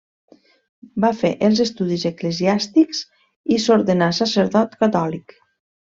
[1.03, 3.03] Va fer els estudis eclesiàstics
[3.57, 5.37] i s'ordenà sacerdot catòlic.